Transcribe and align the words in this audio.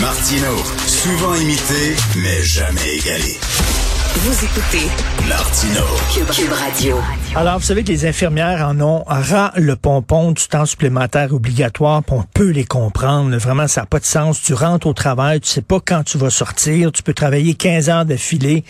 Martino, 0.00 0.56
souvent 0.86 1.34
imité, 1.36 1.94
mais 2.16 2.42
jamais 2.42 2.96
égalé. 2.96 3.38
Vous 4.16 4.44
écoutez 4.44 4.88
Martino. 5.28 5.84
Cube, 6.12 6.30
Cube 6.30 6.52
Radio. 6.52 6.96
Alors, 7.36 7.58
vous 7.58 7.64
savez 7.64 7.84
que 7.84 7.88
les 7.88 8.04
infirmières 8.04 8.66
en 8.66 8.80
ont 8.80 9.04
ras 9.06 9.52
le 9.56 9.76
pompon 9.76 10.32
du 10.32 10.48
temps 10.48 10.66
supplémentaire 10.66 11.32
obligatoire, 11.32 12.02
on 12.10 12.22
peut 12.22 12.50
les 12.50 12.64
comprendre. 12.64 13.36
Vraiment, 13.36 13.68
ça 13.68 13.82
n'a 13.82 13.86
pas 13.86 14.00
de 14.00 14.04
sens. 14.04 14.42
Tu 14.42 14.54
rentres 14.54 14.86
au 14.86 14.92
travail, 14.92 15.40
tu 15.40 15.48
sais 15.48 15.62
pas 15.62 15.78
quand 15.84 16.02
tu 16.02 16.18
vas 16.18 16.30
sortir, 16.30 16.90
tu 16.90 17.02
peux 17.02 17.14
travailler 17.14 17.54
15 17.54 17.90
heures 17.90 18.04
d'affilée. 18.04 18.64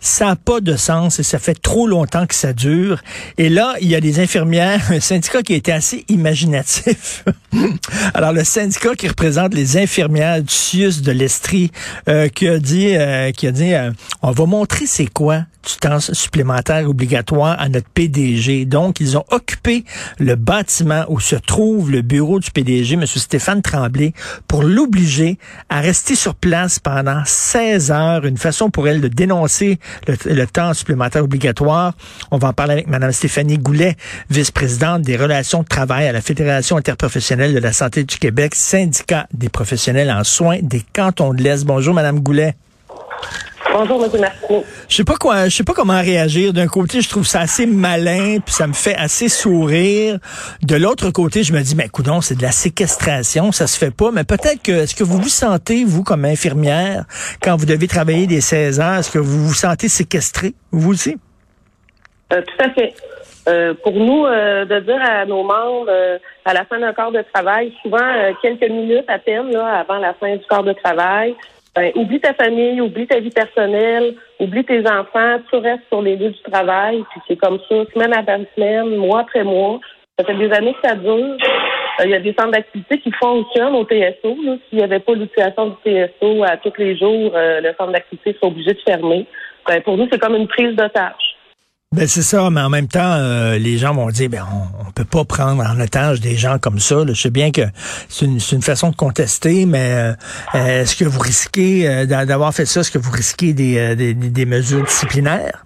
Ça 0.00 0.26
n'a 0.26 0.36
pas 0.36 0.60
de 0.60 0.76
sens 0.76 1.18
et 1.18 1.22
ça 1.22 1.38
fait 1.38 1.60
trop 1.60 1.86
longtemps 1.86 2.26
que 2.26 2.34
ça 2.34 2.52
dure. 2.52 3.02
Et 3.36 3.48
là, 3.48 3.74
il 3.80 3.88
y 3.88 3.94
a 3.94 4.00
des 4.00 4.20
infirmières, 4.20 4.80
un 4.90 5.00
syndicat 5.00 5.42
qui 5.42 5.54
a 5.54 5.56
été 5.56 5.72
assez 5.72 6.04
imaginatif. 6.08 7.24
Alors, 8.14 8.32
le 8.32 8.42
syndicat 8.42 8.94
qui 8.94 9.08
représente 9.08 9.54
les 9.54 9.76
infirmières 9.76 10.42
du 10.42 10.52
CIUS 10.52 11.02
de 11.02 11.12
l'Estrie, 11.12 11.70
euh, 12.08 12.28
qui 12.28 12.48
a 12.48 12.58
dit, 12.58 12.96
euh, 12.96 13.32
qui 13.32 13.46
a 13.46 13.52
dit, 13.52 13.74
euh, 13.74 13.90
on 14.22 14.30
va 14.30 14.46
montrer 14.46 14.86
c'est 14.86 15.06
quoi 15.06 15.44
du 15.68 15.76
temps 15.76 16.00
supplémentaire 16.00 16.88
obligatoire 16.88 17.60
à 17.60 17.68
notre 17.68 17.88
PDG. 17.98 18.64
Donc, 18.64 19.00
ils 19.00 19.18
ont 19.18 19.24
occupé 19.32 19.84
le 20.20 20.36
bâtiment 20.36 21.04
où 21.08 21.18
se 21.18 21.34
trouve 21.34 21.90
le 21.90 22.00
bureau 22.00 22.38
du 22.38 22.48
PDG, 22.52 22.94
M. 22.94 23.04
Stéphane 23.06 23.60
Tremblay, 23.60 24.12
pour 24.46 24.62
l'obliger 24.62 25.36
à 25.68 25.80
rester 25.80 26.14
sur 26.14 26.36
place 26.36 26.78
pendant 26.78 27.24
16 27.26 27.90
heures, 27.90 28.24
une 28.24 28.36
façon 28.36 28.70
pour 28.70 28.86
elle 28.86 29.00
de 29.00 29.08
dénoncer 29.08 29.80
le, 30.06 30.46
temps 30.46 30.74
supplémentaire 30.74 31.24
obligatoire. 31.24 31.94
On 32.30 32.38
va 32.38 32.48
en 32.48 32.52
parler 32.52 32.74
avec 32.74 32.86
Mme 32.86 33.10
Stéphanie 33.10 33.58
Goulet, 33.58 33.96
vice-présidente 34.30 35.02
des 35.02 35.16
relations 35.16 35.62
de 35.62 35.68
travail 35.68 36.06
à 36.06 36.12
la 36.12 36.20
Fédération 36.20 36.76
interprofessionnelle 36.76 37.52
de 37.52 37.58
la 37.58 37.72
santé 37.72 38.04
du 38.04 38.16
Québec, 38.16 38.54
syndicat 38.54 39.26
des 39.34 39.48
professionnels 39.48 40.12
en 40.12 40.22
soins 40.22 40.60
des 40.62 40.84
cantons 40.92 41.34
de 41.34 41.42
l'Est. 41.42 41.64
Bonjour, 41.64 41.94
Mme 41.94 42.20
Goulet. 42.20 42.54
Bonjour, 43.72 44.04
M. 44.04 44.20
Martineau. 44.20 44.64
Je 44.88 44.96
sais 44.96 45.04
pas 45.04 45.16
quoi, 45.16 45.48
je 45.48 45.56
sais 45.56 45.64
pas 45.64 45.74
comment 45.74 46.00
réagir. 46.00 46.52
D'un 46.52 46.68
côté, 46.68 47.00
je 47.00 47.08
trouve 47.08 47.26
ça 47.26 47.40
assez 47.40 47.66
malin, 47.66 48.38
puis 48.44 48.54
ça 48.54 48.66
me 48.66 48.72
fait 48.72 48.94
assez 48.94 49.28
sourire. 49.28 50.18
De 50.62 50.76
l'autre 50.76 51.10
côté, 51.10 51.42
je 51.42 51.52
me 51.52 51.60
dis, 51.60 51.74
mais 51.74 51.88
coudon, 51.88 52.20
c'est 52.20 52.36
de 52.36 52.42
la 52.42 52.52
séquestration, 52.52 53.52
ça 53.52 53.66
se 53.66 53.78
fait 53.78 53.94
pas. 53.94 54.10
Mais 54.10 54.24
peut-être 54.24 54.62
que, 54.62 54.72
est-ce 54.72 54.94
que 54.94 55.04
vous 55.04 55.18
vous 55.18 55.28
sentez, 55.28 55.84
vous, 55.84 56.02
comme 56.02 56.24
infirmière, 56.24 57.04
quand 57.42 57.56
vous 57.56 57.66
devez 57.66 57.88
travailler 57.88 58.26
des 58.26 58.40
16 58.40 58.80
heures, 58.80 58.98
est-ce 58.98 59.10
que 59.10 59.18
vous 59.18 59.46
vous 59.46 59.54
sentez 59.54 59.88
séquestré, 59.88 60.54
vous 60.70 60.92
aussi? 60.92 61.16
Euh, 62.32 62.42
tout 62.42 62.64
à 62.64 62.70
fait. 62.70 62.94
Euh, 63.48 63.74
pour 63.82 63.94
nous, 63.94 64.26
euh, 64.26 64.66
de 64.66 64.80
dire 64.80 65.00
à 65.02 65.24
nos 65.24 65.42
membres, 65.42 65.90
à 66.44 66.54
la 66.54 66.64
fin 66.64 66.78
d'un 66.78 66.92
corps 66.92 67.12
de 67.12 67.24
travail, 67.32 67.72
souvent 67.82 67.98
quelques 68.42 68.68
minutes 68.68 69.08
à 69.08 69.18
peine 69.18 69.50
là, 69.50 69.80
avant 69.80 69.98
la 69.98 70.14
fin 70.14 70.36
du 70.36 70.44
corps 70.46 70.64
de 70.64 70.74
travail, 70.74 71.34
ben, 71.74 71.92
oublie 71.94 72.20
ta 72.20 72.34
famille, 72.34 72.80
oublie 72.80 73.06
ta 73.06 73.20
vie 73.20 73.30
personnelle, 73.30 74.14
oublie 74.40 74.64
tes 74.64 74.80
enfants, 74.80 75.38
tu 75.50 75.56
restes 75.56 75.86
sur 75.88 76.02
les 76.02 76.16
lieux 76.16 76.30
du 76.30 76.42
travail, 76.50 77.04
puis 77.10 77.20
c'est 77.28 77.36
comme 77.36 77.58
ça, 77.68 77.84
semaine 77.92 78.12
après 78.14 78.40
semaine, 78.56 78.96
mois 78.96 79.20
après 79.20 79.44
mois. 79.44 79.80
Ça 80.18 80.24
fait 80.24 80.34
des 80.34 80.50
années 80.50 80.74
que 80.74 80.88
ça 80.88 80.96
dure. 80.96 81.36
Euh, 82.00 82.04
il 82.04 82.10
y 82.10 82.14
a 82.14 82.20
des 82.20 82.34
centres 82.34 82.50
d'activité 82.50 82.98
qui 82.98 83.12
fonctionnent 83.12 83.74
au 83.74 83.84
TSO. 83.84 84.36
S'il 84.68 84.78
n'y 84.78 84.84
avait 84.84 84.98
pas 84.98 85.14
l'utilisation 85.14 85.66
du 85.66 85.76
TSO 85.84 86.42
à 86.42 86.56
tous 86.56 86.72
les 86.78 86.96
jours, 86.96 87.32
euh, 87.34 87.60
le 87.60 87.72
centre 87.78 87.92
d'activité 87.92 88.32
serait 88.34 88.46
obligé 88.48 88.72
de 88.72 88.80
fermer. 88.80 89.26
Ben, 89.66 89.80
pour 89.82 89.96
nous, 89.96 90.08
c'est 90.10 90.18
comme 90.18 90.34
une 90.34 90.48
prise 90.48 90.74
tâche. 90.76 91.27
Ben 91.96 92.06
c'est 92.06 92.20
ça, 92.20 92.50
mais 92.50 92.60
en 92.60 92.68
même 92.68 92.86
temps, 92.86 93.14
euh, 93.14 93.56
les 93.56 93.78
gens 93.78 93.94
vont 93.94 94.08
dire, 94.08 94.28
ben 94.28 94.44
on, 94.52 94.88
on 94.88 94.92
peut 94.92 95.06
pas 95.06 95.24
prendre 95.24 95.64
en 95.64 95.80
otage 95.80 96.20
des 96.20 96.36
gens 96.36 96.58
comme 96.58 96.78
ça. 96.78 96.96
Je 97.08 97.14
sais 97.14 97.30
bien 97.30 97.50
que 97.50 97.62
c'est 98.10 98.26
une, 98.26 98.38
une, 98.52 98.60
façon 98.60 98.90
de 98.90 98.96
contester, 98.96 99.64
mais 99.64 100.14
euh, 100.54 100.82
est-ce 100.82 100.94
que 100.96 101.06
vous 101.06 101.18
risquez 101.18 101.88
euh, 101.88 102.04
d'avoir 102.04 102.52
fait 102.52 102.66
ça, 102.66 102.80
est-ce 102.80 102.90
que 102.90 102.98
vous 102.98 103.10
risquez 103.10 103.54
des, 103.54 103.96
des, 103.96 104.12
des 104.12 104.44
mesures 104.44 104.84
disciplinaires? 104.84 105.64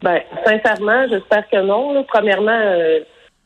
Ben 0.00 0.20
sincèrement, 0.46 1.08
j'espère 1.10 1.48
que 1.50 1.60
non. 1.60 2.04
Premièrement, 2.04 2.60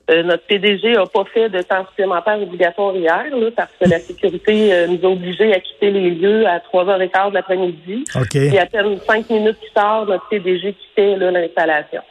euh, 0.09 0.23
notre 0.23 0.47
PDG 0.47 0.93
n'a 0.93 1.07
pas 1.07 1.25
fait 1.25 1.49
de 1.49 1.63
temps 1.63 1.85
supplémentaire 1.89 2.41
obligatoire 2.41 2.95
hier, 2.95 3.27
là, 3.33 3.51
parce 3.57 3.73
que 3.81 3.89
la 3.89 3.99
sécurité 3.99 4.73
euh, 4.73 4.87
nous 4.87 5.05
a 5.05 5.11
obligés 5.11 5.53
à 5.53 5.59
quitter 5.59 5.91
les 5.91 6.11
lieux 6.11 6.47
à 6.47 6.59
3h15 6.59 7.31
de 7.31 7.35
l'après-midi. 7.35 8.05
Okay. 8.15 8.55
Et 8.55 8.59
à 8.59 8.67
peine 8.67 8.99
cinq 9.01 9.29
minutes 9.31 9.59
plus 9.59 9.73
tard, 9.73 10.07
notre 10.07 10.29
PDG 10.29 10.75
quittait 10.75 11.17
l'installation. 11.17 12.03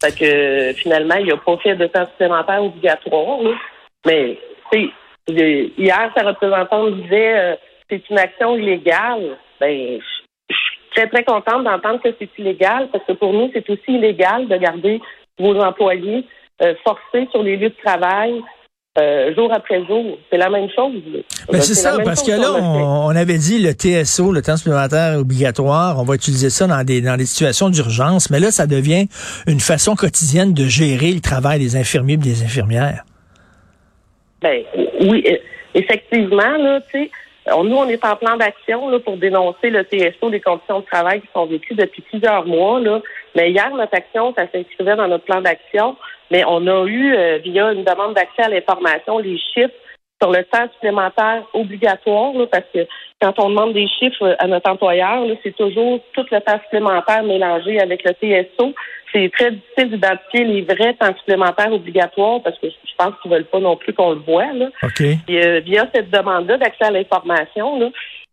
Fait 0.00 0.16
que 0.16 0.24
euh, 0.24 0.72
finalement, 0.74 1.16
il 1.16 1.26
n'a 1.26 1.36
pas 1.38 1.56
fait 1.58 1.74
de 1.74 1.86
temps 1.86 2.06
supplémentaire 2.06 2.62
obligatoire. 2.62 3.42
Là. 3.42 3.50
Mais 4.06 4.38
hier, 5.28 6.12
sa 6.16 6.22
représentante 6.22 7.02
disait 7.02 7.58
c'est 7.90 8.08
une 8.08 8.18
action 8.18 8.56
illégale. 8.56 9.36
Ben, 9.60 9.98
je 10.48 10.54
suis 10.54 10.78
très, 10.94 11.08
très 11.08 11.24
contente 11.24 11.64
d'entendre 11.64 12.00
que 12.00 12.14
c'est 12.18 12.30
illégal, 12.38 12.88
parce 12.92 13.04
que 13.04 13.12
pour 13.12 13.32
nous, 13.32 13.50
c'est 13.52 13.68
aussi 13.68 13.92
illégal 13.92 14.46
de 14.46 14.56
garder 14.56 15.00
vos 15.38 15.58
employés 15.58 16.24
euh, 16.62 16.74
forcé 16.84 17.28
sur 17.30 17.42
les 17.42 17.56
lieux 17.56 17.70
de 17.70 17.82
travail 17.84 18.42
euh, 18.98 19.32
jour 19.36 19.52
après 19.52 19.84
jour. 19.86 20.18
C'est 20.30 20.36
la 20.36 20.50
même 20.50 20.68
chose. 20.74 21.00
Ben 21.50 21.60
c'est 21.60 21.74
ça, 21.74 21.96
parce 22.04 22.22
que 22.22 22.32
là, 22.32 22.54
on, 22.60 23.14
avait 23.14 23.38
dit 23.38 23.60
le 23.62 23.70
TSO, 23.70 24.32
le 24.32 24.42
temps 24.42 24.56
supplémentaire 24.56 25.18
obligatoire, 25.18 25.96
on 25.98 26.02
va 26.02 26.16
utiliser 26.16 26.50
ça 26.50 26.66
dans 26.66 26.82
des, 26.82 27.00
dans 27.00 27.16
des 27.16 27.24
situations 27.24 27.70
d'urgence, 27.70 28.30
mais 28.30 28.40
là, 28.40 28.50
ça 28.50 28.66
devient 28.66 29.06
une 29.46 29.60
façon 29.60 29.94
quotidienne 29.94 30.54
de 30.54 30.64
gérer 30.64 31.12
le 31.12 31.20
travail 31.20 31.60
des 31.60 31.76
infirmiers 31.76 32.14
et 32.14 32.16
des 32.16 32.42
infirmières. 32.42 33.04
Ben 34.42 34.64
oui, 35.02 35.24
e, 35.24 35.38
effectivement, 35.74 36.56
là, 36.58 36.80
tu 36.90 37.04
sais, 37.04 37.10
nous, 37.46 37.76
on 37.76 37.88
est 37.88 38.04
en 38.04 38.16
plan 38.16 38.36
d'action 38.36 38.98
pour 39.00 39.16
dénoncer 39.16 39.70
le 39.70 39.84
TSO, 39.84 40.30
les 40.30 40.40
conditions 40.40 40.80
de 40.80 40.84
travail 40.86 41.20
qui 41.20 41.28
sont 41.32 41.46
vécues 41.46 41.74
depuis 41.74 42.02
plusieurs 42.02 42.44
mois. 42.44 42.80
Là. 42.80 43.00
Mais 43.34 43.50
hier, 43.50 43.70
notre 43.70 43.94
action, 43.94 44.34
ça 44.36 44.46
s'inscrivait 44.52 44.96
dans 44.96 45.08
notre 45.08 45.24
plan 45.24 45.40
d'action. 45.40 45.96
Mais 46.30 46.44
on 46.46 46.66
a 46.66 46.86
eu, 46.86 47.14
euh, 47.14 47.38
via 47.38 47.72
une 47.72 47.84
demande 47.84 48.14
d'accès 48.14 48.42
à 48.42 48.48
l'information, 48.48 49.18
les 49.18 49.38
chiffres 49.38 49.74
sur 50.22 50.30
le 50.30 50.44
temps 50.44 50.68
supplémentaire 50.74 51.44
obligatoire, 51.54 52.32
parce 52.50 52.64
que 52.74 52.86
quand 53.20 53.38
on 53.38 53.50
demande 53.50 53.72
des 53.72 53.88
chiffres 53.88 54.36
à 54.38 54.46
notre 54.46 54.70
employeur, 54.70 55.24
c'est 55.42 55.56
toujours 55.56 56.00
tout 56.12 56.24
le 56.30 56.40
temps 56.40 56.60
supplémentaire 56.64 57.22
mélangé 57.22 57.80
avec 57.80 58.02
le 58.04 58.12
TSO. 58.12 58.74
C'est 59.12 59.30
très 59.32 59.50
difficile 59.50 59.90
d'identifier 59.90 60.44
les 60.44 60.62
vrais 60.62 60.94
temps 60.94 61.14
supplémentaires 61.18 61.72
obligatoires 61.72 62.40
parce 62.42 62.58
que 62.58 62.68
je 62.68 62.94
pense 62.96 63.14
qu'ils 63.20 63.30
veulent 63.30 63.44
pas 63.44 63.58
non 63.58 63.76
plus 63.76 63.92
qu'on 63.92 64.12
le 64.12 64.20
voit. 64.20 64.52
Là. 64.52 64.68
Et, 65.00 65.44
euh, 65.44 65.60
via 65.60 65.86
cette 65.92 66.10
demande-là 66.10 66.58
d'accès 66.58 66.84
à 66.84 66.90
l'information, 66.90 67.78
là, 67.80 67.88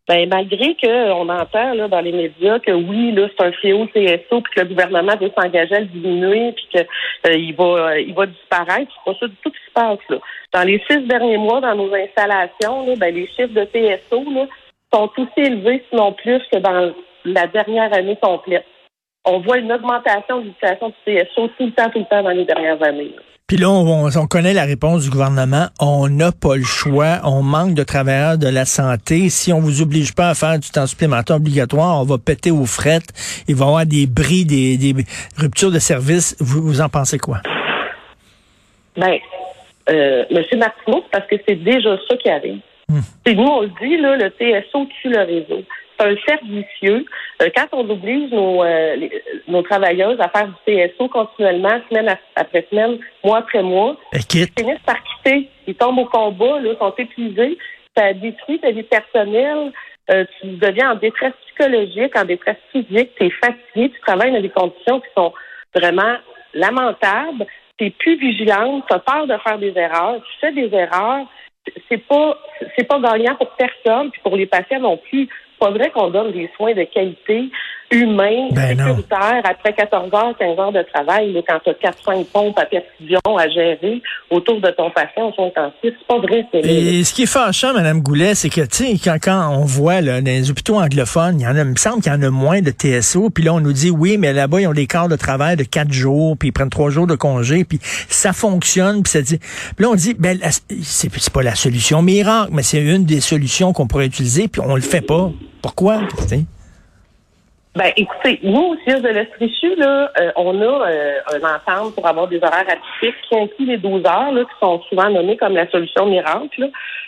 ben, 0.08 0.30
malgré 0.30 0.76
qu'on 0.76 1.28
entend 1.28 1.74
là, 1.74 1.88
dans 1.90 2.00
les 2.00 2.14
médias 2.14 2.60
que 2.60 2.72
oui, 2.72 3.12
là, 3.12 3.28
c'est 3.28 3.46
un 3.46 3.52
fléau 3.52 3.86
CSO, 3.88 4.42
puis 4.42 4.54
que 4.56 4.62
le 4.62 4.68
gouvernement 4.68 5.18
veut 5.20 5.32
s'engager 5.38 5.76
à 5.76 5.80
le 5.82 5.88
diminuer, 5.88 6.54
puis 6.54 6.68
qu'il 6.72 6.82
euh, 7.28 7.54
va 7.58 7.92
euh, 7.92 8.00
il 8.00 8.14
va 8.14 8.26
disparaître, 8.26 8.92
c'est 8.96 9.12
pas 9.12 9.20
ça 9.20 9.28
du 9.28 9.36
tout 9.44 9.52
qui 9.52 9.66
se 9.68 9.74
passe. 9.74 10.00
Là. 10.10 10.18
Dans 10.54 10.64
les 10.64 10.82
six 10.90 11.00
derniers 11.08 11.38
mois, 11.38 11.60
dans 11.60 11.76
nos 11.76 11.94
installations, 11.94 12.88
là, 12.88 12.96
ben, 12.96 13.14
les 13.14 13.28
chiffres 13.28 13.54
de 13.54 13.66
TSO 13.66 14.24
là, 14.32 14.48
sont 14.94 15.12
aussi 15.18 15.40
élevés, 15.46 15.84
sinon 15.90 16.14
plus, 16.14 16.42
que 16.52 16.60
dans 16.60 16.94
la 17.26 17.48
dernière 17.48 17.94
année 17.94 18.18
complète. 18.22 18.66
On 19.26 19.40
voit 19.42 19.58
une 19.58 19.72
augmentation 19.72 20.40
de 20.40 20.46
l'utilisation 20.46 20.90
du 20.90 20.96
TSO 21.14 21.48
tout 21.58 21.66
le 21.66 21.72
temps, 21.72 21.90
tout 21.90 22.00
le 22.00 22.06
temps 22.06 22.24
dans 22.24 22.30
les 22.30 22.46
dernières 22.46 22.82
années. 22.82 23.14
Puis 23.48 23.56
là, 23.56 23.70
on, 23.70 24.28
connaît 24.28 24.54
la 24.54 24.66
réponse 24.66 25.06
du 25.06 25.10
gouvernement. 25.10 25.68
On 25.80 26.10
n'a 26.10 26.34
pas 26.34 26.58
le 26.58 26.64
choix. 26.64 27.20
On 27.24 27.44
manque 27.44 27.76
de 27.76 27.84
travailleurs 27.84 28.38
de 28.38 28.50
la 28.50 28.66
santé. 28.66 29.30
Si 29.30 29.54
on 29.54 29.60
vous 29.60 29.82
oblige 29.82 30.14
pas 30.14 30.28
à 30.28 30.36
faire 30.36 30.60
du 30.60 30.70
temps 30.70 30.86
supplémentaire 30.86 31.38
obligatoire, 31.38 32.02
on 32.02 32.04
va 32.04 32.18
péter 32.18 32.52
aux 32.52 32.66
frettes. 32.66 33.14
Il 33.48 33.56
va 33.56 33.64
y 33.64 33.68
avoir 33.70 33.86
des 33.86 34.06
bris, 34.06 34.44
des, 34.44 34.94
ruptures 35.38 35.72
de 35.72 35.80
service. 35.80 36.36
Vous, 36.42 36.62
vous 36.62 36.82
en 36.82 36.90
pensez 36.90 37.20
quoi? 37.20 37.38
Ben, 38.98 39.18
euh, 39.90 40.26
M. 40.30 40.44
Martineau, 40.60 41.06
parce 41.10 41.26
que 41.28 41.38
c'est 41.48 41.64
déjà 41.64 41.98
ça 42.10 42.18
qui 42.18 42.30
arrive. 42.30 42.60
Hmm. 42.90 43.00
Nous, 43.28 43.44
on 43.44 43.62
le 43.62 43.72
dit, 43.82 43.96
là, 43.96 44.18
le 44.18 44.30
TSO 44.30 44.88
tue 45.02 45.10
le 45.10 45.22
réseau 45.22 45.64
c'est 45.98 46.08
un 46.08 46.16
cercle 46.26 46.46
vicieux. 46.46 47.06
Euh, 47.42 47.50
quand 47.56 47.68
on 47.72 47.90
oblige 47.90 48.32
nos, 48.32 48.64
euh, 48.64 49.10
nos 49.48 49.62
travailleuses 49.62 50.20
à 50.20 50.30
faire 50.30 50.48
du 50.48 50.74
TSO 50.74 51.08
continuellement, 51.10 51.80
semaine 51.90 52.16
après 52.36 52.68
semaine, 52.70 53.00
mois 53.24 53.40
après 53.40 53.64
mois, 53.64 53.98
ils 54.14 54.48
finissent 54.58 54.86
par 54.86 54.98
quitter. 55.04 55.50
Ils 55.68 55.76
tombent 55.76 56.00
au 56.00 56.06
combat, 56.06 56.60
là, 56.60 56.74
sont 56.80 56.94
épuisés. 56.98 57.58
Ça 57.96 58.14
détruit 58.14 58.60
ta 58.60 58.72
vie 58.72 58.84
personnelle. 58.84 59.72
Euh, 60.12 60.24
tu 60.40 60.48
deviens 60.48 60.92
en 60.92 60.96
détresse 60.96 61.34
psychologique, 61.48 62.16
en 62.16 62.26
détresse 62.26 62.58
physique. 62.72 63.12
Tu 63.20 63.26
es 63.26 63.30
fatigué. 63.30 63.92
Tu 63.92 64.00
travailles 64.06 64.32
dans 64.32 64.42
des 64.42 64.50
conditions 64.50 65.00
qui 65.00 65.08
sont 65.16 65.34
vraiment 65.76 66.18
lamentables. 66.54 67.46
Tu 67.78 67.88
es 67.88 67.90
plus 67.90 68.18
vigilante. 68.18 68.86
Tu 68.88 68.96
as 68.96 69.00
peur 69.00 69.28
de 69.28 69.38
faire 69.38 69.58
des 69.58 69.74
erreurs. 69.78 70.22
Tu 70.24 70.40
fais 70.40 70.52
des 70.54 70.74
erreurs 70.76 71.28
c'est 71.90 71.98
pas 71.98 72.38
c'est 72.76 72.86
pas 72.86 73.00
gagnant 73.00 73.36
pour 73.36 73.50
personne 73.52 74.12
puis 74.12 74.22
pour 74.24 74.36
les 74.36 74.46
patients 74.46 74.80
non 74.80 74.98
plus 74.98 75.28
pas 75.60 75.72
vrai 75.72 75.92
qu'on 75.92 76.10
donne 76.10 76.32
des 76.32 76.50
soins 76.56 76.74
de 76.74 76.84
qualité 76.84 77.50
humain, 77.92 78.50
Ben 78.52 78.78
non. 78.78 78.88
sécuritaire, 78.88 79.42
après 79.44 79.74
14 79.74 80.14
heures, 80.14 80.34
15 80.38 80.60
heures 80.60 80.72
de 80.72 80.84
travail, 80.94 81.32
là, 81.34 81.42
quand 81.48 81.60
tu 81.64 81.70
as 81.70 81.92
4-5 81.92 82.26
pompes 82.26 82.60
à 82.60 82.66
perfusion 82.66 83.20
à 83.38 83.48
gérer 83.48 84.02
autour 84.30 84.60
de 84.60 84.70
ton 84.72 84.90
patient 84.92 85.32
soins 85.34 85.48
intensifs. 85.48 85.76
C'est 85.84 86.08
pas 86.08 86.20
vrai, 86.20 86.46
c'est 86.52 86.60
Et 86.60 87.04
ce 87.04 87.14
qui 87.14 87.24
est 87.24 87.32
fâchant, 87.32 87.74
Mme 87.74 88.02
Goulet, 88.02 88.36
c'est 88.36 88.50
que, 88.50 88.62
tu 88.62 88.86
sais, 88.86 88.94
quand, 89.02 89.18
quand 89.22 89.50
on 89.58 89.66
voit 89.66 90.02
là, 90.02 90.22
dans 90.22 90.26
les 90.26 90.52
hôpitaux 90.52 90.76
anglophones, 90.76 91.40
il 91.40 91.44
y 91.44 91.48
en 91.48 91.56
a, 91.56 91.60
il 91.60 91.66
me 91.66 91.76
semble 91.76 92.02
qu'il 92.02 92.12
y 92.12 92.16
en 92.16 92.22
a 92.22 92.30
moins 92.30 92.62
de 92.62 92.72
TSO, 92.72 93.30
puis 93.30 93.44
là, 93.44 93.54
on 93.54 93.62
nous 93.62 93.74
dit, 93.74 93.90
oui, 93.90 94.18
mais 94.18 94.34
là-bas, 94.34 94.62
ils 94.62 94.68
ont 94.68 94.74
des 94.74 94.88
quarts 94.88 95.08
de 95.08 95.16
travail 95.16 95.56
de 95.56 95.64
quatre 95.64 95.92
jours, 95.92 96.36
puis 96.38 96.50
ils 96.50 96.52
prennent 96.52 96.70
trois 96.70 96.90
jours 96.90 97.08
de 97.08 97.16
congé, 97.16 97.64
puis 97.64 97.80
ça 97.82 98.34
fonctionne, 98.34 99.04
puis 99.04 99.12
ça 99.12 99.22
dit... 99.22 99.38
Puis 99.40 99.84
là, 99.84 99.90
on 99.90 99.96
dit, 99.96 100.14
ben, 100.14 100.38
c'est 100.82 101.30
pas 101.32 101.44
la 101.44 101.56
solution 101.56 102.02
miracle, 102.02 102.50
mais 102.52 102.64
c'est 102.64 102.82
une 102.82 103.06
des 103.06 103.22
solutions 103.22 103.74
qu'on 103.74 103.88
pourrait 103.88 104.08
utiliser, 104.08 104.48
puis 104.48 104.62
on 104.66 104.76
le 104.76 104.82
fait 104.82 105.02
pas. 105.02 105.32
Pourquoi? 105.62 106.02
tu 106.20 106.28
sais? 106.28 106.46
Ben, 107.78 107.92
écoutez, 107.96 108.40
nous, 108.42 108.72
au 108.72 108.76
siège 108.78 109.04
de 109.04 109.10
l'Estrichu, 109.10 109.76
là, 109.76 110.12
euh, 110.20 110.32
on 110.36 110.60
a 110.62 110.90
euh, 110.90 111.20
un 111.32 111.56
entente 111.56 111.94
pour 111.94 112.08
avoir 112.08 112.28
des 112.28 112.38
horaires 112.38 112.66
atypiques 112.68 113.22
qui 113.30 113.38
incluent 113.38 113.68
les 113.68 113.78
12 113.78 114.04
heures, 114.04 114.32
là, 114.32 114.46
qui 114.46 114.60
sont 114.60 114.82
souvent 114.90 115.12
nommés 115.12 115.38
comme 115.38 115.54
la 115.54 115.70
solution 115.70 116.08
miracle. 116.08 116.60
là. 116.60 116.68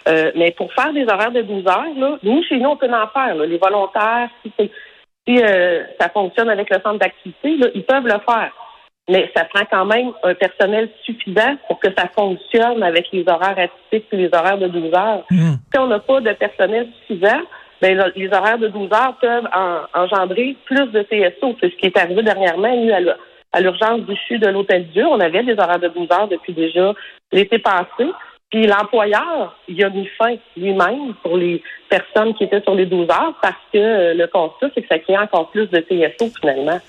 Euh, 0.10 0.31
mais 0.36 0.51
pour 0.51 0.71
faire 0.74 0.94
des 0.94 1.06
horaires 1.06 1.31
de 1.31 1.42
12 1.42 1.66
heures, 1.66 1.98
là, 1.98 2.19
nous, 2.21 2.44
chez 2.44 2.57
nous, 2.57 2.69
on 2.69 2.77
peut 2.77 2.86
en 2.86 3.07
faire. 3.07 3.33
là. 3.33 3.48
Les 3.48 3.57
volontaires, 3.57 4.30
si, 4.44 4.54
si 5.27 5.44
euh, 5.44 5.86
ça 6.00 6.10
fonctionne 6.10 6.51
avec 6.51 6.69
le 6.69 6.80
centre 6.83 7.00
d'activité, 7.00 7.57
là, 7.57 7.68
ils 7.74 7.83
peuvent 7.83 8.06
le 8.06 8.19
faire. 8.30 8.51
Mais 9.10 9.31
ça 9.36 9.45
prend 9.45 9.66
quand 9.71 9.86
même 9.86 10.12
un 10.21 10.36
personnel 10.36 10.88
suffisant 11.04 11.57
pour 11.68 11.80
que 11.80 11.88
ça 11.98 12.07
fonctionne 12.16 12.83
avec 12.83 13.07
les 13.12 13.27
horaires 13.27 13.57
atypiques 13.57 14.07
et 14.12 14.18
les 14.18 14.30
horaires 14.31 14.60
de 14.60 14.68
12 14.68 14.94
heures. 14.94 15.24
Hmm. 15.31 15.54
Si 15.74 15.80
on 15.80 15.88
n'a 15.88 15.98
pas 15.98 16.21
de 16.21 16.31
personnel 16.33 16.88
suffisant, 17.01 17.42
ben, 17.81 18.12
les 18.16 18.28
horaires 18.34 18.58
de 18.58 18.68
12 18.68 18.92
heures 18.92 19.16
peuvent 19.22 19.48
en- 19.56 19.81
engendrer 20.02 20.56
plus 20.66 20.88
de 20.92 21.02
TSO. 21.04 21.56
C'est 21.60 21.70
ce 21.72 21.76
qui 21.78 21.86
est 21.88 21.98
arrivé 21.98 22.22
dernièrement 22.24 22.76
nous, 22.76 22.94
à 22.94 23.00
l'u- 23.00 23.10
à 23.54 23.62
l'urgence 23.62 24.02
du 24.02 24.16
CHU 24.28 24.38
de 24.40 24.48
l'Hôtel 24.48 24.88
Dieu. 24.90 25.06
On 25.08 25.20
avait 25.20 25.44
des 25.44 25.54
horaires 25.60 25.80
de 25.80 25.88
12 25.88 26.08
heures 26.12 26.28
depuis 26.28 26.54
déjà 26.54 26.94
l'été 27.31 27.58
passé. 27.60 28.06
Puis 28.52 28.66
l'employeur, 28.66 29.56
il 29.68 29.84
a 29.84 29.90
mis 29.90 30.08
fin 30.18 30.36
lui-même 30.58 31.14
pour 31.24 31.38
les 31.38 31.62
personnes 31.88 32.34
qui 32.34 32.44
étaient 32.46 32.62
sur 32.62 32.74
les 32.76 32.86
12 32.88 33.08
heures 33.10 33.34
parce 33.42 33.56
que 33.72 33.78
euh, 33.78 34.14
le 34.16 34.26
constat, 34.28 34.68
c'est 34.74 34.81
que 34.81 34.88
ça 34.88 34.98
crée 35.00 35.18
encore 35.18 35.50
plus 35.52 35.68
de 35.70 35.80
TSO 35.80 36.30
finalement. 36.40 36.80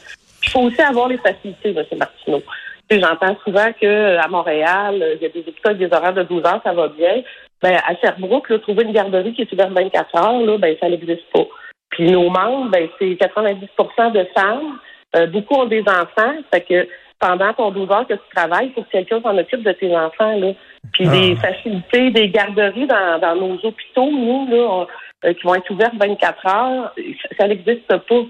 Il 0.43 0.49
faut 0.49 0.61
aussi 0.61 0.81
avoir 0.81 1.09
les 1.09 1.19
facilités, 1.19 1.71
M. 1.77 1.85
Martineau. 1.99 2.43
J'entends 2.91 3.37
souvent 3.45 3.71
qu'à 3.79 4.27
Montréal, 4.29 5.01
euh, 5.03 5.15
il 5.17 5.23
y 5.23 5.27
a 5.27 5.29
des 5.29 5.41
hôpitaux 5.41 5.69
avec 5.69 5.79
des 5.79 5.95
horaires 5.95 6.15
de 6.15 6.23
12 6.25 6.45
heures, 6.47 6.61
ça 6.65 6.73
va 6.73 6.89
bien. 6.89 7.23
Ben, 7.63 7.77
à 7.87 7.95
Sherbrooke, 7.97 8.49
là, 8.49 8.59
trouver 8.59 8.85
une 8.85 8.93
garderie 8.93 9.35
qui 9.35 9.43
est 9.43 9.53
ouverte 9.53 9.73
24 9.73 10.17
heures, 10.17 10.41
là, 10.41 10.59
ben, 10.59 10.77
ça 10.81 10.89
n'existe 10.89 11.31
pas. 11.33 11.47
Puis 11.91 12.11
nos 12.11 12.31
membres, 12.31 12.71
ben, 12.71 12.89
c'est 12.99 13.17
90% 13.17 14.11
de 14.13 14.27
femmes. 14.37 14.79
Euh, 15.17 15.27
beaucoup 15.27 15.55
ont 15.57 15.67
des 15.67 15.83
enfants. 15.83 16.35
Fait 16.53 16.61
que 16.63 16.89
pendant 17.19 17.53
ton 17.53 17.71
12 17.71 17.91
heures 17.91 18.07
que 18.07 18.15
tu 18.15 18.35
travailles, 18.35 18.69
il 18.69 18.73
faut 18.73 18.83
que 18.83 18.91
quelqu'un 18.91 19.21
s'en 19.21 19.37
occupe 19.37 19.63
de 19.63 19.73
tes 19.73 19.95
enfants. 19.95 20.37
Là. 20.39 20.53
Puis 20.93 21.05
Ah. 21.07 21.11
des 21.13 21.37
facilités, 21.37 22.11
des 22.11 22.29
garderies 22.31 22.87
dans, 22.87 23.19
dans 23.21 23.35
nos 23.37 23.55
hôpitaux, 23.63 24.11
nous, 24.11 24.47
là, 24.51 24.57
on- 24.71 24.87
euh, 25.27 25.35
qui 25.35 25.47
vont 25.47 25.55
être 25.55 25.71
ouvertes 25.71 25.97
24 26.01 26.47
heures, 26.47 26.95
ça, 27.39 27.47
n'existe 27.47 27.87
pas. 27.89 28.23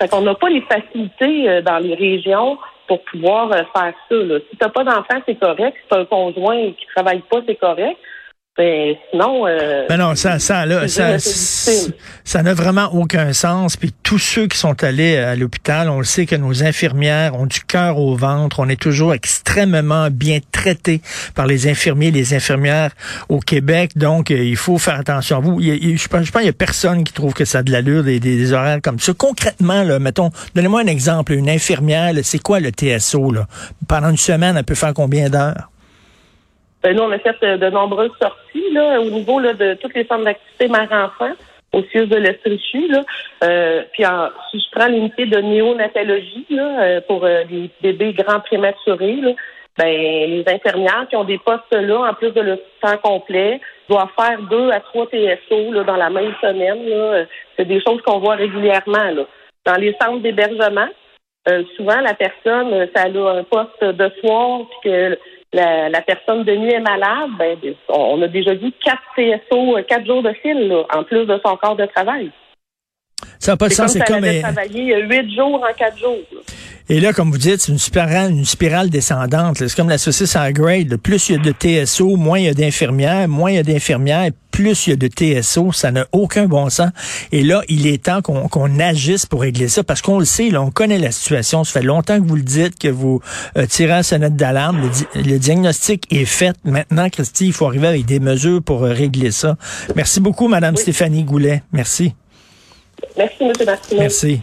Fait 0.00 0.08
qu'on 0.10 0.20
n'a 0.20 0.34
pas 0.34 0.50
les 0.50 0.60
facilités 0.62 1.48
euh, 1.48 1.62
dans 1.62 1.78
les 1.78 1.94
régions 1.94 2.58
pour 2.86 3.02
pouvoir 3.04 3.48
faire 3.50 3.94
ça. 4.08 4.14
Là. 4.14 4.38
Si 4.50 4.56
t'as 4.58 4.68
pas 4.68 4.84
d'enfant, 4.84 5.22
c'est 5.24 5.36
correct. 5.38 5.76
Si 5.80 5.88
t'as 5.88 6.00
un 6.00 6.04
conjoint 6.04 6.72
qui 6.72 6.86
travaille 6.94 7.22
pas, 7.30 7.38
c'est 7.46 7.54
correct. 7.54 7.96
Ben, 8.58 8.94
sinon, 9.10 9.46
euh, 9.46 9.86
Ben 9.88 9.96
non, 9.96 10.14
ça, 10.14 10.38
ça, 10.38 10.66
là, 10.66 10.86
ça, 10.86 11.18
ça 11.18 12.42
n'a 12.42 12.52
vraiment 12.52 12.92
aucun 12.92 13.32
sens. 13.32 13.78
Puis 13.78 13.94
tous 14.02 14.18
ceux 14.18 14.46
qui 14.46 14.58
sont 14.58 14.84
allés 14.84 15.16
à 15.16 15.34
l'hôpital, 15.34 15.88
on 15.88 15.96
le 15.96 16.04
sait 16.04 16.26
que 16.26 16.36
nos 16.36 16.62
infirmières 16.62 17.34
ont 17.34 17.46
du 17.46 17.60
cœur 17.60 17.98
au 17.98 18.14
ventre. 18.14 18.60
On 18.60 18.68
est 18.68 18.78
toujours 18.78 19.14
extrêmement 19.14 20.10
bien 20.10 20.40
traités 20.52 21.00
par 21.34 21.46
les 21.46 21.66
infirmiers, 21.66 22.10
les 22.10 22.34
infirmières 22.34 22.90
au 23.30 23.40
Québec. 23.40 23.92
Donc, 23.96 24.30
euh, 24.30 24.44
il 24.44 24.56
faut 24.56 24.76
faire 24.76 25.00
attention 25.00 25.38
à 25.38 25.40
vous. 25.40 25.58
Il 25.58 25.68
il 25.82 25.98
je 25.98 26.08
pense, 26.08 26.26
je 26.26 26.30
pense 26.30 26.42
qu'il 26.42 26.48
y 26.48 26.50
a 26.50 26.52
personne 26.52 27.04
qui 27.04 27.14
trouve 27.14 27.32
que 27.32 27.46
ça 27.46 27.60
a 27.60 27.62
de 27.62 27.72
l'allure 27.72 28.04
des, 28.04 28.20
des, 28.20 28.36
des 28.36 28.52
horaires 28.52 28.80
comme 28.82 28.98
ça. 28.98 29.14
Concrètement, 29.16 29.82
là, 29.82 29.98
mettons, 29.98 30.30
donnez-moi 30.54 30.82
un 30.82 30.88
exemple. 30.88 31.32
Une 31.32 31.48
infirmière, 31.48 32.12
c'est 32.22 32.42
quoi 32.42 32.60
le 32.60 32.68
TSO 32.70 33.32
là? 33.32 33.46
Pendant 33.88 34.10
une 34.10 34.18
semaine, 34.18 34.58
elle 34.58 34.64
peut 34.64 34.74
faire 34.74 34.92
combien 34.92 35.30
d'heures? 35.30 35.71
Ben, 36.82 36.96
nous, 36.96 37.02
on 37.02 37.12
a 37.12 37.18
fait 37.18 37.36
euh, 37.44 37.56
de 37.56 37.70
nombreuses 37.70 38.10
sorties 38.20 38.70
là, 38.72 39.00
au 39.00 39.10
niveau 39.10 39.38
là, 39.38 39.52
de 39.52 39.74
toutes 39.74 39.94
les 39.94 40.04
centres 40.06 40.24
d'activité 40.24 40.68
mère-enfant 40.68 41.32
au 41.72 41.82
CIUS 41.84 42.06
de 42.06 42.16
l'Estrichu. 42.16 42.90
Euh, 43.44 43.82
puis 43.92 44.04
en- 44.04 44.28
si 44.50 44.58
je 44.60 44.70
prends 44.78 44.88
l'unité 44.88 45.26
de 45.26 45.38
néonatologie 45.38 46.46
là, 46.50 46.82
euh, 46.82 47.00
pour 47.06 47.24
euh, 47.24 47.44
les 47.50 47.70
bébés 47.82 48.12
grands 48.12 48.40
prématurés, 48.40 49.16
là, 49.16 49.30
ben, 49.78 49.86
les 49.86 50.44
infirmières 50.48 51.06
qui 51.08 51.16
ont 51.16 51.24
des 51.24 51.38
postes 51.38 51.72
là, 51.72 52.10
en 52.10 52.14
plus 52.14 52.30
de 52.32 52.40
le 52.42 52.60
temps 52.82 52.98
complet, 53.02 53.58
doivent 53.88 54.10
faire 54.18 54.38
deux 54.50 54.70
à 54.70 54.80
trois 54.80 55.06
TSO 55.06 55.72
là, 55.72 55.84
dans 55.84 55.96
la 55.96 56.10
même 56.10 56.34
semaine. 56.42 57.26
C'est 57.56 57.64
des 57.64 57.80
choses 57.80 58.02
qu'on 58.02 58.18
voit 58.18 58.34
régulièrement. 58.34 59.10
Là. 59.10 59.22
Dans 59.64 59.76
les 59.76 59.96
centres 60.00 60.20
d'hébergement, 60.20 60.88
euh, 61.48 61.62
souvent 61.76 62.00
la 62.00 62.12
personne, 62.14 62.86
ça 62.94 63.04
a 63.04 63.38
un 63.38 63.44
poste 63.44 63.82
de 63.82 64.10
soir, 64.20 64.60
puis 64.68 64.90
que 64.90 65.18
la, 65.52 65.88
la 65.88 66.00
personne 66.02 66.44
de 66.44 66.54
nuit 66.54 66.72
est 66.72 66.80
malade, 66.80 67.30
ben, 67.38 67.56
on 67.88 68.20
a 68.22 68.28
déjà 68.28 68.54
vu 68.54 68.72
quatre 68.82 69.02
TSO, 69.16 69.76
euh, 69.76 69.82
quatre 69.82 70.06
jours 70.06 70.22
de 70.22 70.32
fil, 70.42 70.68
là, 70.68 70.84
en 70.94 71.04
plus 71.04 71.26
de 71.26 71.40
son 71.44 71.56
corps 71.56 71.76
de 71.76 71.86
travail. 71.86 72.30
Ça 73.38 73.52
n'a 73.52 73.56
pas 73.56 73.68
de 73.68 73.72
C'est 73.72 73.82
comme 73.82 73.88
sens. 73.88 73.92
C'est 73.92 74.00
elle 74.00 74.06
comme 74.06 74.24
avait 74.24 74.38
euh, 74.38 74.42
travaillé 74.42 74.94
euh, 74.94 75.06
huit 75.06 75.34
jours 75.34 75.62
en 75.62 75.72
quatre 75.74 75.98
jours. 75.98 76.18
là. 76.32 76.40
Et 76.94 77.00
là, 77.00 77.14
comme 77.14 77.30
vous 77.30 77.38
dites, 77.38 77.62
c'est 77.62 77.72
une 77.72 77.78
spirale, 77.78 78.32
une 78.32 78.44
spirale 78.44 78.90
descendante. 78.90 79.56
C'est 79.56 79.74
comme 79.74 79.88
la 79.88 79.96
saucisse 79.96 80.36
en 80.36 80.50
grade. 80.50 80.94
Plus 80.98 81.30
il 81.30 81.36
y 81.36 81.38
a 81.38 81.38
de 81.38 81.52
TSO, 81.52 82.16
moins 82.16 82.38
il 82.38 82.44
y 82.44 82.48
a 82.48 82.52
d'infirmières. 82.54 83.26
Moins 83.28 83.50
il 83.52 83.54
y 83.54 83.58
a 83.58 83.62
d'infirmières, 83.62 84.28
plus 84.50 84.86
il 84.86 84.90
y 84.90 84.92
a 84.92 84.96
de 84.96 85.08
TSO. 85.08 85.72
Ça 85.72 85.90
n'a 85.90 86.06
aucun 86.12 86.44
bon 86.44 86.68
sens. 86.68 86.90
Et 87.32 87.44
là, 87.44 87.62
il 87.70 87.86
est 87.86 88.02
temps 88.04 88.20
qu'on 88.20 88.46
qu'on 88.46 88.78
agisse 88.78 89.24
pour 89.24 89.40
régler 89.40 89.68
ça 89.68 89.82
parce 89.82 90.02
qu'on 90.02 90.18
le 90.18 90.26
sait, 90.26 90.50
là, 90.50 90.60
on 90.60 90.70
connaît 90.70 90.98
la 90.98 91.12
situation. 91.12 91.64
Ça 91.64 91.80
fait 91.80 91.86
longtemps 91.86 92.20
que 92.20 92.28
vous 92.28 92.36
le 92.36 92.42
dites, 92.42 92.78
que 92.78 92.88
vous 92.88 93.22
euh, 93.56 93.64
tirez 93.64 93.88
la 93.88 94.02
sonnette 94.02 94.36
d'alarme. 94.36 94.82
Le, 94.82 94.88
di- 94.90 95.30
le 95.30 95.38
diagnostic 95.38 96.06
est 96.12 96.26
fait. 96.26 96.54
Maintenant, 96.62 97.08
Christy, 97.08 97.46
il 97.46 97.52
faut 97.54 97.66
arriver 97.66 97.86
avec 97.86 98.04
des 98.04 98.20
mesures 98.20 98.62
pour 98.62 98.84
euh, 98.84 98.92
régler 98.92 99.30
ça. 99.30 99.56
Merci 99.96 100.20
beaucoup, 100.20 100.46
Madame 100.46 100.74
Oui. 100.74 100.82
Stéphanie 100.82 101.24
Goulet. 101.24 101.62
Merci. 101.72 102.12
Merci, 103.16 103.36
M. 103.40 103.52
Martineau. 103.66 104.00
Merci. 104.00 104.40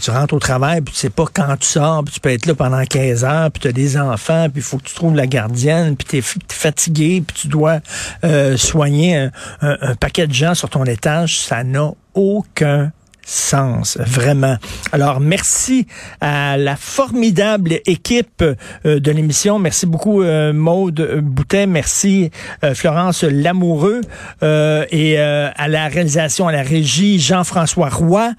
Tu 0.00 0.10
rentres 0.10 0.34
au 0.34 0.38
travail, 0.38 0.80
puis 0.80 0.94
tu 0.94 1.00
sais 1.00 1.10
pas 1.10 1.24
quand 1.32 1.56
tu 1.58 1.66
sors, 1.66 2.04
puis 2.04 2.14
tu 2.14 2.20
peux 2.20 2.30
être 2.30 2.46
là 2.46 2.54
pendant 2.54 2.84
15 2.84 3.24
heures, 3.24 3.50
puis 3.50 3.60
tu 3.60 3.68
as 3.68 3.72
des 3.72 3.96
enfants, 3.96 4.48
puis 4.48 4.60
il 4.60 4.62
faut 4.62 4.78
que 4.78 4.84
tu 4.84 4.94
trouves 4.94 5.14
la 5.14 5.26
gardienne, 5.26 5.96
puis 5.96 6.06
tu 6.08 6.18
es, 6.18 6.52
fatigué, 6.52 7.22
puis 7.26 7.36
tu 7.42 7.48
dois 7.48 7.80
euh, 8.24 8.56
soigner 8.56 9.28
un 9.60 9.94
paquet 9.96 10.26
de 10.26 10.32
gens 10.32 10.54
sur 10.54 10.70
ton 10.70 10.84
étage. 10.84 11.38
Ça 11.40 11.64
n'a 11.64 11.92
aucun 12.14 12.92
sens, 13.24 13.98
vraiment. 13.98 14.56
Alors, 14.92 15.20
merci 15.20 15.86
à 16.20 16.56
la 16.56 16.76
formidable 16.76 17.74
équipe 17.86 18.42
euh, 18.42 19.00
de 19.00 19.10
l'émission. 19.10 19.58
Merci 19.58 19.86
beaucoup, 19.86 20.22
euh, 20.22 20.52
Maude 20.52 21.20
Boutet. 21.22 21.66
Merci, 21.66 22.30
euh, 22.64 22.74
Florence 22.74 23.22
Lamoureux. 23.24 24.00
Euh, 24.42 24.84
et 24.90 25.18
à 25.18 25.68
la 25.68 25.88
réalisation, 25.88 26.48
à 26.48 26.52
la 26.52 26.62
régie, 26.62 27.18
Jean-François 27.18 27.88
Roy. 27.88 28.32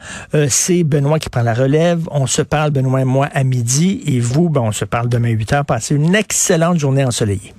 C'est 0.50 0.84
Benoît 0.84 1.20
qui 1.20 1.30
prend 1.30 1.42
la 1.42 1.54
relève. 1.54 2.08
On 2.12 2.28
se 2.28 2.42
parle, 2.42 2.72
Benoît 2.72 3.02
et 3.02 3.06
moi, 3.06 3.30
à 3.34 3.44
midi. 3.44 4.02
Et 4.06 4.20
vous, 4.20 4.50
ben, 4.50 4.62
on 4.62 4.72
se 4.72 4.86
parle 4.86 5.10
demain 5.10 5.30
8 5.30 5.54
heures. 5.54 5.66
Passez 5.66 5.96
une 5.96 6.16
excellente 6.16 6.80
journée 6.80 7.06
ensoleillée. 7.06 7.54